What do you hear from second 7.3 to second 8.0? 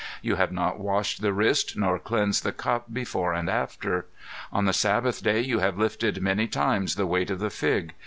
the fig.